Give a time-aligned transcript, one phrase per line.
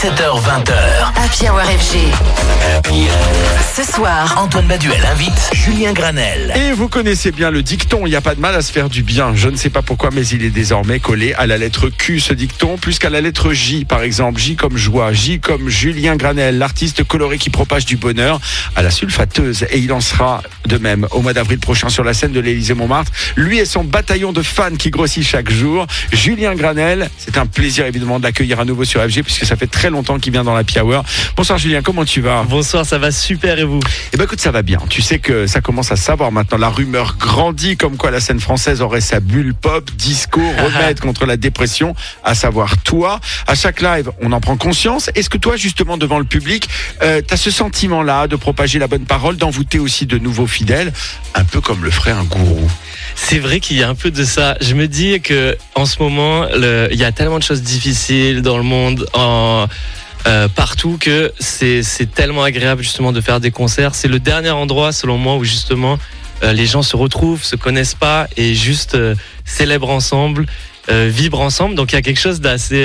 [0.00, 0.72] 17h20h.
[1.14, 1.98] Happy Hour FG.
[3.76, 6.54] Ce soir, Antoine Baduel invite Julien Granel.
[6.56, 8.88] Et vous connaissez bien le dicton, il n'y a pas de mal à se faire
[8.88, 9.34] du bien.
[9.34, 12.32] Je ne sais pas pourquoi, mais il est désormais collé à la lettre Q, ce
[12.32, 14.40] dicton, plus qu'à la lettre J, par exemple.
[14.40, 18.40] J comme joie, J comme Julien Granel, l'artiste coloré qui propage du bonheur
[18.76, 19.66] à la sulfateuse.
[19.70, 23.10] Et il en sera de même au mois d'avril prochain sur la scène de l'Élysée-Montmartre.
[23.34, 25.86] Lui et son bataillon de fans qui grossit chaque jour.
[26.12, 29.66] Julien Granel, c'est un plaisir évidemment de l'accueillir à nouveau sur FG, puisque ça fait
[29.66, 31.04] très longtemps qu'il vient dans la Hour.
[31.36, 32.44] Bonsoir Julien, comment tu vas?
[32.44, 33.80] Bonsoir, ça va super et vous?
[34.12, 34.78] Eh ben écoute, ça va bien.
[34.88, 36.58] Tu sais que ça commence à savoir maintenant.
[36.58, 41.26] La rumeur grandit comme quoi la scène française aurait sa bulle pop, disco, remède contre
[41.26, 43.18] la dépression, à savoir toi.
[43.48, 45.10] À chaque live, on en prend conscience.
[45.16, 46.68] Est-ce que toi, justement, devant le public,
[47.02, 50.46] euh, tu as ce sentiment-là de propager la bonne parole, d'envoûter aussi de nouveaux
[51.34, 52.70] un peu comme le ferait un gourou
[53.14, 54.56] C'est vrai qu'il y a un peu de ça.
[54.60, 58.42] Je me dis que en ce moment, le- il y a tellement de choses difficiles
[58.42, 59.06] dans le monde.
[59.14, 59.66] En...
[60.26, 61.82] euh, partout que c'est
[62.14, 63.94] tellement agréable justement de faire des concerts.
[63.94, 65.98] C'est le dernier endroit selon moi où justement
[66.42, 70.46] euh, les gens se retrouvent, se connaissent pas et juste euh, célèbrent ensemble,
[70.88, 71.74] vibrent ensemble.
[71.74, 72.84] Donc il y a quelque chose d'assez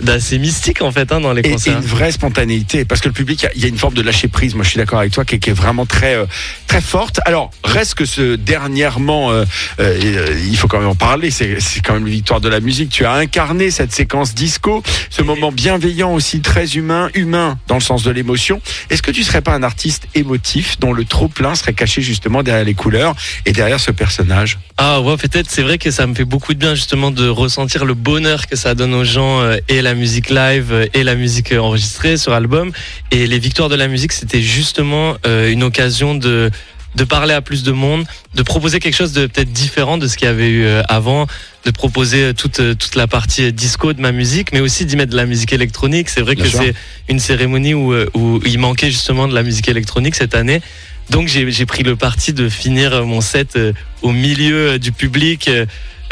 [0.00, 1.76] d'assez mystique en fait hein, dans les et, et concerts.
[1.78, 3.94] une vraie spontanéité parce que le public il y a- il y, a une forme
[3.94, 6.14] de lâcher prise moi je suis d'accord avec toi qui, est- qui est vraiment très
[6.14, 6.26] euh,
[6.66, 9.44] très forte alors reste que ce dernièrement euh,
[9.80, 12.90] euh, il faut quand même en parler c'est quand même une victoire de la musique
[12.90, 17.80] tu as incarné cette séquence disco ce moment bienveillant aussi très humain humain dans le
[17.80, 18.60] sens de l'émotion
[18.90, 22.42] est-ce que tu serais pas un artiste émotif dont le trop plein serait caché justement
[22.42, 23.14] derrière les couleurs
[23.46, 24.58] et derrière ce personnage?
[24.76, 25.50] Ah ouais, peut-être.
[25.50, 28.56] C'est vrai que ça me fait beaucoup de bien justement de ressentir le bonheur que
[28.56, 32.32] ça donne aux gens et la musique live euh, et la musique euh, enregistrée sur
[32.32, 32.72] album.
[33.10, 36.50] Et les victoires de la musique, c'était justement euh, une occasion de
[36.94, 40.16] de parler à plus de monde, de proposer quelque chose de peut-être différent de ce
[40.16, 41.26] qu'il y avait eu avant,
[41.66, 45.16] de proposer toute toute la partie disco de ma musique, mais aussi d'y mettre de
[45.16, 46.08] la musique électronique.
[46.08, 46.74] C'est vrai Bien que c'est
[47.08, 50.62] une cérémonie où où il manquait justement de la musique électronique cette année.
[51.10, 53.58] Donc j'ai j'ai pris le parti de finir mon set
[54.00, 55.48] au milieu du public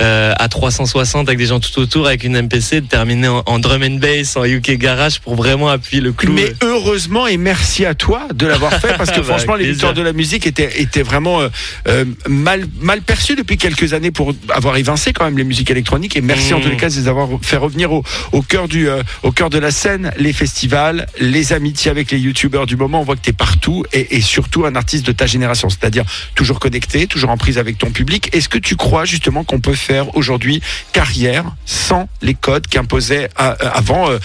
[0.00, 3.58] euh, à 360 avec des gens tout autour avec une MPC, de terminer en, en
[3.58, 6.32] drum and bass, en UK garage pour vraiment appuyer le clou.
[6.32, 9.94] Mais heureusement et merci à toi de l'avoir fait parce que Bah, franchement les victoires
[9.94, 11.48] de la musique étaient, étaient vraiment euh,
[11.88, 16.16] euh, mal, mal perçues depuis quelques années pour avoir évincé quand même les musiques électroniques
[16.16, 16.62] et merci en Mmh.
[16.62, 18.02] tous les cas de les avoir fait revenir au,
[18.32, 18.88] au cœur du
[19.22, 23.04] au cœur de la scène les festivals les amitiés avec les youtubeurs du moment on
[23.04, 26.04] voit que tu es partout et, et surtout un artiste de ta génération c'est-à-dire
[26.34, 29.74] toujours connecté toujours en prise avec ton public est-ce que tu crois justement qu'on peut
[29.74, 30.60] faire aujourd'hui
[30.92, 34.18] carrière sans les codes qu'imposait euh, euh, avant euh,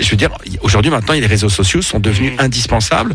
[0.00, 0.30] je veux dire,
[0.62, 2.40] aujourd'hui maintenant, les réseaux sociaux sont devenus Mhm.
[2.40, 3.14] indispensables,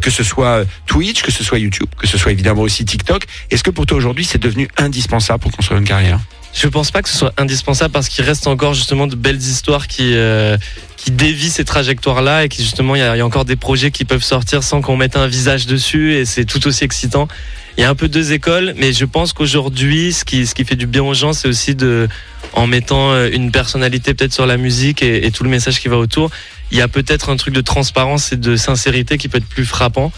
[0.00, 3.24] que ce soit Twitch, que ce soit YouTube, que ce soit évidemment aussi TikTok.
[3.50, 6.20] Est-ce que pour toi aujourd'hui, c'est devenu indispensable pour construire une carrière?
[6.52, 9.86] Je pense pas que ce soit indispensable parce qu'il reste encore justement de belles histoires
[9.86, 10.56] qui euh,
[10.96, 13.56] qui dévient ces trajectoires-là et qui justement il y, a- il y a encore des
[13.56, 17.28] projets qui peuvent sortir sans qu'on mette un visage dessus et c'est tout aussi excitant.
[17.76, 20.64] Il y a un peu deux écoles, mais je pense qu'aujourd'hui, ce qui ce qui
[20.64, 22.08] fait du bien aux gens, c'est aussi de
[22.52, 25.96] en mettant euh, une personnalité peut-être sur la musique et, tout le message qui va
[25.96, 26.30] autour.
[26.72, 29.64] Il y a peut-être un truc de transparence et de sincérité qui peut être plus
[29.64, 30.12] frappant.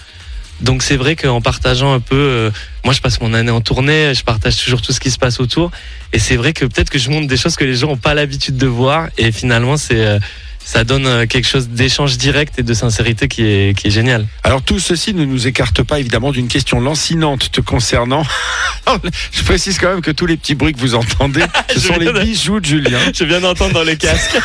[0.61, 2.51] Donc c'est vrai qu'en partageant un peu, euh,
[2.85, 5.41] moi je passe mon année en tournée, je partage toujours tout ce qui se passe
[5.41, 5.71] autour.
[6.13, 8.15] Et c'est vrai que peut-être que je montre des choses que les gens n'ont pas
[8.15, 9.09] l'habitude de voir.
[9.19, 10.19] Et finalement, c'est euh,
[10.65, 14.27] ça donne euh, quelque chose d'échange direct et de sincérité qui est, qui est génial.
[14.43, 18.25] Alors tout ceci ne nous écarte pas évidemment d'une question lancinante te concernant.
[19.33, 21.43] je précise quand même que tous les petits bruits que vous entendez,
[21.75, 22.99] ce sont les de- bijoux de Julien.
[23.15, 24.39] Je viens d'entendre dans les casques.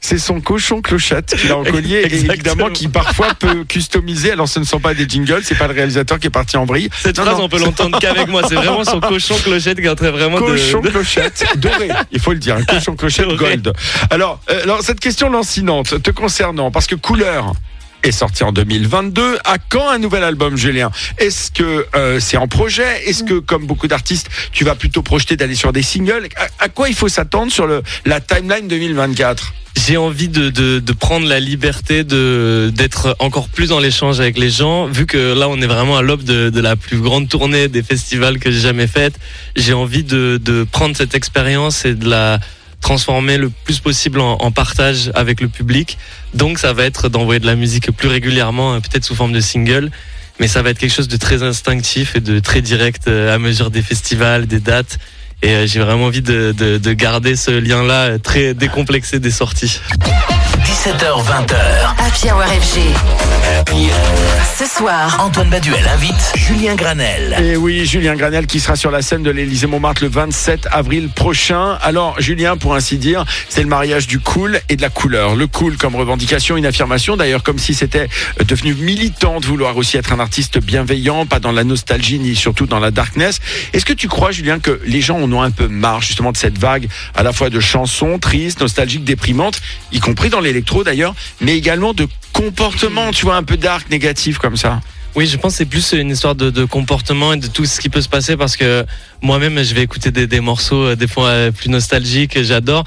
[0.00, 4.32] C'est son, cochon clochette qu'il a en collier et évidemment qui parfois peut customiser.
[4.32, 6.64] Alors ce ne sont pas des jingles, c'est pas le réalisateur qui est parti en
[6.64, 6.88] vrille.
[7.02, 7.44] Cette Non, phrase, non.
[7.44, 8.42] on peut l'entendre qu'avec moi.
[8.48, 10.88] C'est vraiment son cochon clochette qui est en train vraiment de- cochon de...
[10.90, 13.56] clochette doré, il faut le dire, un cochon clochette Doré.
[13.56, 13.72] gold.
[14.10, 17.54] Alors, euh, cette question lancinante te concernant, parce que Couleur
[18.02, 19.38] est sorti en 2022.
[19.44, 20.90] À quand un nouvel album, Julien?
[21.18, 23.08] Est-ce que euh, c'est en projet?
[23.08, 26.28] Est-ce que, comme beaucoup d'artistes, tu vas plutôt projeter d'aller sur des singles?
[26.58, 27.68] À, quoi il faut s'attendre sur
[28.04, 34.20] la timeline 2024 J'ai envie de, prendre la liberté de d'être encore plus dans l'échange
[34.20, 37.28] avec les gens, vu que là on est vraiment à l'aube de, la plus grande
[37.28, 39.14] tournée des festivals que j'ai jamais faite.
[39.56, 42.40] J'ai envie de prendre cette expérience et de la
[42.82, 45.96] transformer le plus possible en, partage avec le public.
[46.34, 49.40] Donc ça va être d'envoyer de la musique plus régulièrement, euh, peut-être sous forme de
[49.40, 49.90] single.
[50.40, 53.38] Mais ça va être quelque chose de très instinctif et de très direct euh, à
[53.38, 54.98] mesure des festivals, des dates.
[55.42, 59.30] Et euh, j'ai vraiment envie de, de, de garder ce lien-là euh, très décomplexé des
[59.30, 59.80] sorties.
[60.64, 61.56] 17h20h.
[61.98, 62.80] Happy Hour FG.
[64.58, 67.36] Ce soir, Antoine Baduel invite Julien Granel.
[67.42, 71.08] Et oui, Julien Granel qui sera sur la scène de l'Élysée Montmartre le 27 avril
[71.08, 71.78] prochain.
[71.82, 75.34] Alors, Julien, pour ainsi dire, c'est le mariage du cool et de la couleur.
[75.34, 78.08] Le cool comme revendication, une affirmation d'ailleurs comme si c'était
[78.46, 82.66] devenu militant de vouloir aussi être un artiste bienveillant, pas dans la nostalgie ni surtout
[82.66, 83.40] dans la darkness.
[83.72, 86.36] Est-ce que tu crois, Julien, que les gens en ont un peu marre justement de
[86.36, 89.60] cette vague à la fois de chansons tristes, nostalgiques, déprimantes,
[89.90, 94.38] y compris dans l'électro d'ailleurs, mais également de comportements, tu vois, un peu dark, négatif
[94.38, 94.80] comme ça
[95.14, 97.80] Oui, je pense que c'est plus une histoire de, de comportement et de tout ce
[97.80, 98.84] qui peut se passer parce que
[99.20, 102.84] moi-même, je vais écouter des, des morceaux euh, des fois euh, plus nostalgiques, j'adore.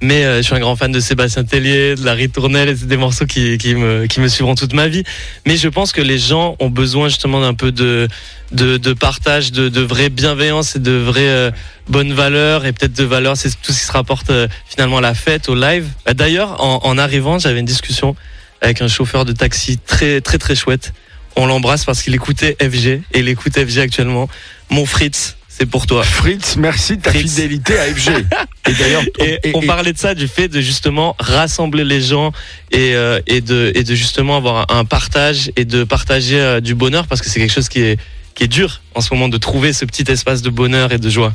[0.00, 2.96] Mais euh, je suis un grand fan de Sébastien Tellier, de la Ritournelle, c'est des
[2.96, 5.02] morceaux qui, qui, me, qui me suivront toute ma vie.
[5.46, 8.08] Mais je pense que les gens ont besoin justement d'un peu de,
[8.52, 11.50] de, partage, de, de vraie bienveillance et de vraies euh,
[11.88, 15.02] bonnes valeurs et peut-être de valeurs, c'est tout ce qui se rapporte euh, finalement à
[15.02, 15.88] la fête, au live.
[16.08, 18.14] Euh, D'ailleurs, en, en arrivant, j'avais une discussion
[18.60, 20.92] avec un chauffeur de taxi très très très chouette.
[21.36, 24.28] On l'embrasse parce qu'il écoutait FG et il écoute FG actuellement.
[24.70, 26.02] Mon Fritz, c'est pour toi.
[26.04, 27.34] Fritz, merci de ta Fritz.
[27.34, 28.10] fidélité à FG.
[28.68, 32.00] Et d'ailleurs, Et, et- on et- parlait de ça, du fait de justement rassembler les
[32.00, 32.32] gens
[32.70, 36.74] et, euh, et, de, et de justement avoir un partage et de partager euh, du
[36.74, 37.98] bonheur parce que c'est quelque chose qui est,
[38.38, 41.10] qui est dur en ce moment de trouver ce petit espace de bonheur et de
[41.10, 41.34] joie.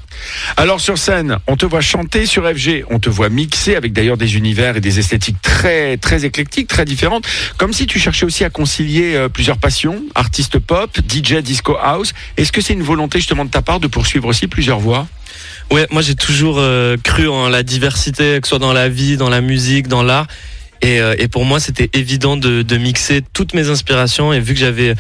[0.56, 4.16] Alors sur scène, on te voit chanter sur FG, on te voit mixer avec d'ailleurs
[4.16, 7.28] des univers et des esthétiques très très éclectiques, très différentes,
[7.58, 12.14] comme si tu cherchais aussi à concilier euh, plusieurs passions, artiste pop, DJ, disco house.
[12.38, 15.06] Est-ce que c'est une volonté justement de ta part de poursuivre aussi plusieurs voies?
[15.72, 19.18] Ouais, moi j'ai toujours euh, cru en la diversité, que ce soit dans la vie,
[19.18, 20.28] dans la musique, dans l'art.
[20.82, 24.32] Et, euh, et pour moi, c'était évident de, de mixer toutes mes inspirations.
[24.34, 24.96] Et vu que j'avais,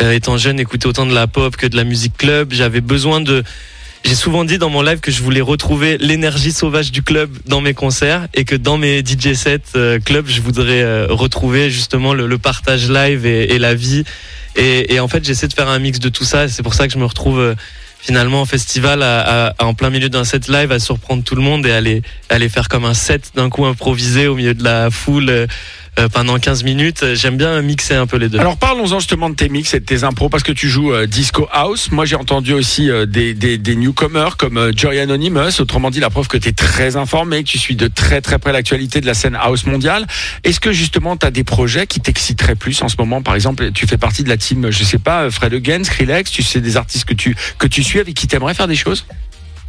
[0.00, 3.20] euh, étant jeune, écouté autant de la pop que de la musique club, j'avais besoin
[3.20, 3.42] de.
[4.04, 7.60] J'ai souvent dit dans mon live que je voulais retrouver l'énergie sauvage du club dans
[7.60, 12.14] mes concerts et que dans mes DJ sets euh, club, je voudrais euh, retrouver justement
[12.14, 14.04] le, le partage live et, et la vie.
[14.54, 16.48] Et, et en fait, j'essaie de faire un mix de tout ça.
[16.48, 17.54] C'est pour ça que je me retrouve euh,
[17.98, 21.34] finalement en festival à, à- à- en plein milieu d'un set live à surprendre tout
[21.34, 24.62] le monde et aller aller faire comme un set d'un coup improvisé au milieu de
[24.62, 25.48] la foule
[26.12, 28.38] pendant 15 minutes j'aime bien mixer un peu les deux.
[28.38, 31.06] Alors parlons-en justement de tes mix et de tes impros parce que tu joues euh,
[31.06, 31.90] disco house.
[31.90, 36.00] Moi j'ai entendu aussi euh, des, des, des newcomers comme euh, Joy Anonymous, autrement dit
[36.00, 39.00] la preuve que tu es très informé, que tu suis de très très près l'actualité
[39.00, 40.06] de la scène house mondiale.
[40.44, 43.22] Est-ce que justement tu as des projets qui t'exciteraient plus en ce moment?
[43.22, 46.30] Par exemple, tu fais partie de la team, je sais pas, euh, Fred Again, Skrillex,
[46.30, 49.06] tu sais des artistes que tu que tu suis avec qui t'aimerais faire des choses?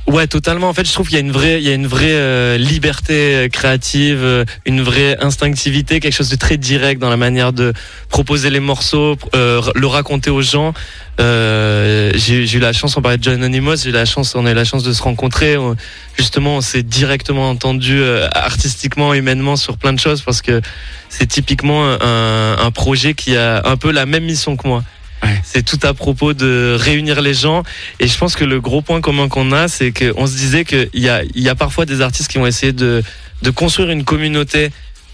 [0.07, 0.69] Ouais totalement.
[0.69, 2.57] En fait je trouve qu'il y a une vraie il y a une vraie euh,
[2.57, 7.51] liberté euh, créative euh, une vraie instinctivité quelque chose de très direct dans la manière
[7.53, 7.73] de
[8.09, 10.73] proposer les morceaux euh, le raconter aux gens.
[11.19, 14.45] Euh, j'ai eu la chance on parlait de John Anonymous j'ai eu la chance on
[14.45, 15.57] a eu la chance de se rencontrer.
[15.57, 15.75] On-
[16.17, 20.61] justement on s'est directement entendu euh, artistiquement humainement sur plein de choses parce que
[21.09, 24.83] c'est typiquement un, un projet qui a un peu la même mission que moi
[25.23, 25.41] Ouais.
[25.43, 27.63] c'est tout à propos de réunir les gens.
[27.99, 30.89] Et je pense que le gros point commun qu'on a c'est qu'on se disait qu'il
[30.93, 33.03] y a, il y a parfois des artistes qui vont essayer de,
[33.41, 34.69] de construire une communauté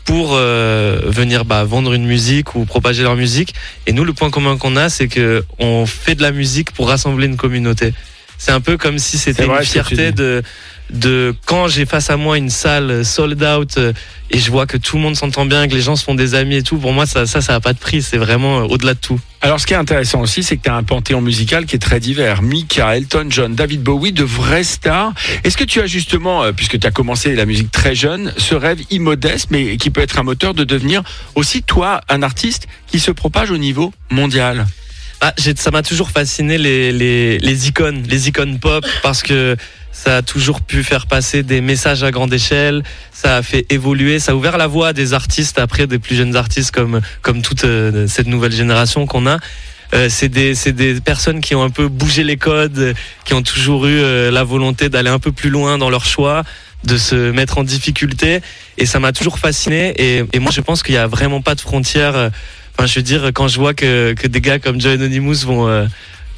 [0.05, 3.53] pour euh, venir bah, vendre une musique ou propager leur musique.
[3.88, 6.89] Et nous le point commun qu'on a c'est que on fait de la musique pour
[6.89, 7.94] rassembler une communauté.
[8.38, 10.44] C'est un peu comme si c'était une fierté de
[10.89, 13.94] de quand j'ai face à moi une salle sold out euh,
[14.30, 16.35] et je vois que tout le monde s'entend bien, que les gens se font des
[16.35, 18.63] amis et tout, pour moi ça ça ça a pas de prix, c'est vraiment euh,
[18.63, 19.19] au-delà de tout.
[19.44, 21.80] Alors, ce qui est intéressant aussi, c'est que tu as un panthéon musical qui est
[21.80, 22.41] très divers.
[22.41, 25.12] Mika, Elton John, David Bowie, de vraies stars.
[25.44, 28.56] Est-ce que tu as justement, euh, puisque tu as commencé la musique très jeune, ce
[28.56, 31.03] rêve immodeste, mais qui peut être un moteur de devenir
[31.36, 34.65] aussi, toi, un artiste qui se propage au niveau mondial?
[35.19, 39.58] Ah, ça m'a toujours fasciné les, les, les icônes, les icônes pop, parce que
[39.93, 42.83] ça a toujours pu faire passer des messages à grande échelle,
[43.13, 46.15] ça a fait évoluer, ça a ouvert la voie à des artistes, après des plus
[46.15, 49.38] jeunes artistes comme, comme toute euh, cette nouvelle génération qu'on a.
[49.93, 52.95] Euh, c'est des, c'est des personnes qui ont un peu bougé les codes,
[53.25, 56.43] qui ont toujours eu euh, la volonté d'aller un peu plus loin dans leur choix,
[56.83, 58.41] de se mettre en difficulté.
[58.79, 59.93] Et ça m'a toujours fasciné.
[59.97, 62.31] Et, et moi, je pense qu'il n'y a vraiment pas de frontières.
[62.75, 65.67] Enfin, je veux dire, quand je vois que, que des gars comme Joe Anonymous vont
[65.67, 65.85] euh,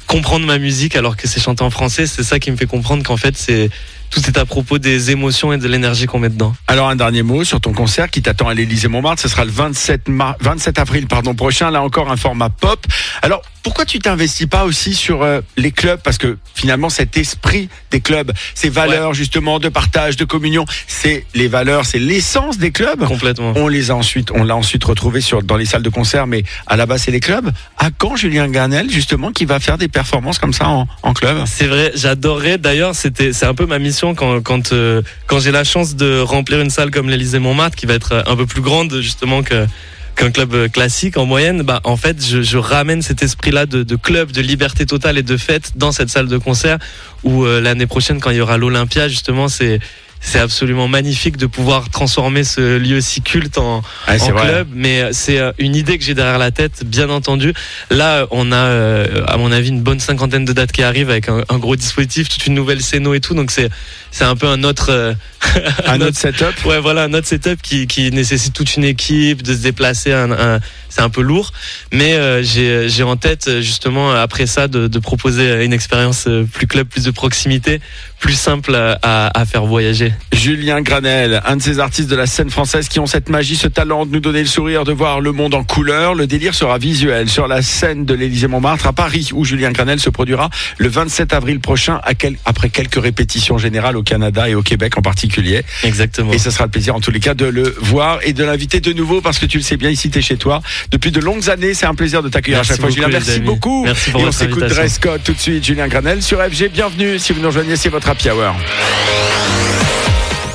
[0.06, 3.02] comprendre ma musique alors que c'est chanté en français, c'est ça qui me fait comprendre
[3.02, 3.70] qu'en fait, c'est
[4.16, 6.54] tout est à propos des émotions et de l'énergie qu'on met dedans.
[6.68, 9.20] Alors, un dernier mot sur ton concert qui t'attend à l'Élysée Montmartre.
[9.20, 11.70] Ce sera le 27, mar- 27 avril pardon, prochain.
[11.70, 12.82] Là encore, un format pop.
[13.20, 16.00] Alors, pourquoi tu t'investis pas aussi sur euh, les clubs?
[16.02, 21.26] Parce que finalement, cet esprit des clubs, ces valeurs justement de partage, de communion, c'est
[21.34, 23.04] les valeurs, c'est l'essence des clubs?
[23.04, 23.52] Complètement.
[23.56, 26.44] On les a ensuite, on l'a ensuite retrouvé sur dans les salles de concert, mais
[26.68, 27.50] à la base c'est les clubs.
[27.76, 31.42] À quand Julien Garnel justement qui va faire des performances comme ça en, en club?
[31.46, 32.58] C'est vrai, j'adorerais.
[32.58, 36.20] D'ailleurs, c'était, c'est un peu ma mission quand quand euh, quand j'ai la chance de
[36.20, 40.30] remplir une salle comme l'Élysée Montmartre, qui va être un peu plus grande justement qu'un
[40.30, 44.40] club euh, classique en moyenne, bah en fait je, ramène cet esprit-là de, club, de
[44.40, 46.78] liberté totale et de fête dans cette salle de concert
[47.24, 49.80] où euh, l'année prochaine quand il y aura l'Olympia justement c'est
[50.28, 54.66] c'est absolument magnifique de pouvoir transformer ce lieu si culte en, Ah, club.
[54.74, 57.54] Mais euh, c'est euh, une idée que j'ai derrière la tête, bien entendu.
[57.90, 61.28] Là, on a, euh, à mon avis, une bonne cinquantaine de dates qui arrivent avec
[61.28, 63.34] un, un gros dispositif, toute une nouvelle scéno et tout.
[63.34, 63.68] Donc c'est
[64.10, 65.14] c'est un peu un autre, euh,
[65.86, 66.64] Un autre setup.
[66.64, 70.12] ouais, voilà, un autre setup qui, qui nécessite toute une équipe, de se déplacer.
[70.12, 71.52] Un, un- c'est un peu lourd,
[71.92, 76.66] mais euh, j'ai j'ai en tête justement après ça de, de proposer une expérience plus
[76.66, 77.80] club, plus de proximité,
[78.18, 80.14] plus simple à, à- à faire voyager.
[80.32, 83.68] Julien Granel, un de ces artistes de la scène française qui ont cette magie, ce
[83.68, 86.14] talent de nous donner le sourire, de voir le monde en couleur.
[86.14, 89.98] Le délire sera visuel sur la scène de l'Élysée Montmartre à Paris, où Julien Granel
[90.00, 94.54] se produira le 27 avril prochain, à quel- après quelques répétitions générales au Canada et
[94.54, 95.62] au Québec en particulier.
[95.84, 96.32] Exactement.
[96.32, 98.80] Et ce sera le plaisir en tous les cas de le voir et de l'inviter
[98.80, 100.62] de nouveau parce que tu le sais bien, ici tu es chez toi.
[100.90, 102.88] Depuis de longues années, c'est un plaisir de t'accueillir à Merci chaque fois.
[102.88, 103.46] beaucoup, Julien, merci amis.
[103.46, 103.84] beaucoup.
[103.84, 104.64] Merci pour et on s'écoute.
[104.64, 105.64] Dress Code tout de suite.
[105.64, 107.18] Julien Granel sur FG, bienvenue.
[107.18, 108.54] Si vous nous rejoignez, c'est votre happy hour.